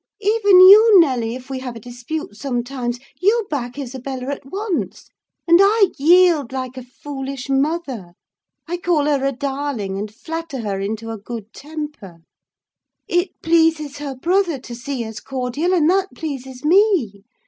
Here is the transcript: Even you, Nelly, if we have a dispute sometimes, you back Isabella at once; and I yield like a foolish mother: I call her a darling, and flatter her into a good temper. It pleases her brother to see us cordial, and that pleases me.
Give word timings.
Even 0.21 0.59
you, 0.61 0.99
Nelly, 0.99 1.35
if 1.35 1.47
we 1.47 1.59
have 1.59 1.75
a 1.75 1.79
dispute 1.79 2.35
sometimes, 2.35 2.97
you 3.21 3.45
back 3.51 3.77
Isabella 3.77 4.31
at 4.31 4.45
once; 4.47 5.11
and 5.47 5.59
I 5.61 5.91
yield 5.95 6.51
like 6.51 6.75
a 6.75 6.81
foolish 6.81 7.49
mother: 7.49 8.13
I 8.67 8.77
call 8.77 9.05
her 9.05 9.23
a 9.23 9.31
darling, 9.31 9.99
and 9.99 10.11
flatter 10.11 10.61
her 10.61 10.79
into 10.79 11.11
a 11.11 11.19
good 11.19 11.53
temper. 11.53 12.21
It 13.07 13.43
pleases 13.43 13.99
her 13.99 14.15
brother 14.15 14.57
to 14.57 14.73
see 14.73 15.05
us 15.05 15.19
cordial, 15.19 15.71
and 15.71 15.87
that 15.91 16.07
pleases 16.15 16.65
me. 16.65 17.23